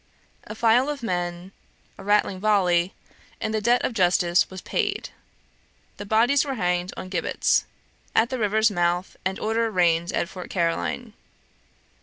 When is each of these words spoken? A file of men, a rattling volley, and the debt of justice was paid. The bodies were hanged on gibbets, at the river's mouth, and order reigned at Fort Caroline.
A 0.45 0.55
file 0.55 0.89
of 0.89 1.03
men, 1.03 1.51
a 1.99 2.03
rattling 2.03 2.39
volley, 2.39 2.95
and 3.39 3.53
the 3.53 3.61
debt 3.61 3.85
of 3.85 3.93
justice 3.93 4.49
was 4.49 4.59
paid. 4.59 5.09
The 5.97 6.07
bodies 6.07 6.43
were 6.43 6.55
hanged 6.55 6.91
on 6.97 7.07
gibbets, 7.07 7.65
at 8.15 8.31
the 8.31 8.39
river's 8.39 8.71
mouth, 8.71 9.15
and 9.23 9.37
order 9.39 9.69
reigned 9.69 10.11
at 10.11 10.27
Fort 10.27 10.49
Caroline. 10.49 11.13